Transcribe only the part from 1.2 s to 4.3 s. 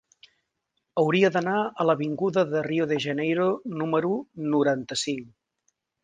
d'anar a l'avinguda de Rio de Janeiro número